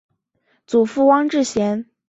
[0.65, 1.85] 祖父汪志贤。